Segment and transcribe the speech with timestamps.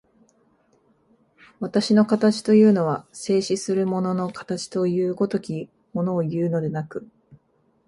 [1.59, 7.07] 私の形というのは、静止する物の形という如きものをいうのでなく、